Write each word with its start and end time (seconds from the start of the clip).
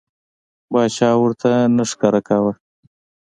باچا 0.73 1.09
ورته 1.21 1.49
نه 1.75 1.83
ښکاره 1.91 2.21
کاوه. 2.27 2.53